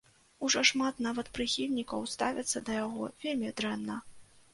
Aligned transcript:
Ужо 0.45 0.61
шмат 0.69 0.95
нават 1.07 1.27
прыхільнікаў 1.37 2.07
ставяцца 2.13 2.63
да 2.71 2.79
яго 2.79 3.11
вельмі 3.27 3.53
дрэнна. 3.61 3.99